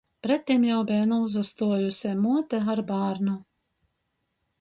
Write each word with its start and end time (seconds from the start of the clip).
Pretim 0.25 0.63
jau 0.67 0.77
beja 0.91 1.03
nūsastuojuse 1.09 2.13
muote 2.21 2.61
ar 2.75 2.81
bārnu. 2.89 3.37